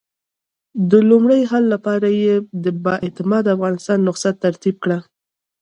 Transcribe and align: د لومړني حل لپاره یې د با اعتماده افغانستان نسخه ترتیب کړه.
د 0.89 0.91
لومړني 1.09 1.43
حل 1.51 1.63
لپاره 1.73 2.07
یې 2.23 2.35
د 2.63 2.65
با 2.83 2.93
اعتماده 3.05 3.49
افغانستان 3.55 3.97
نسخه 4.07 4.31
ترتیب 4.43 4.75
کړه. 4.83 4.97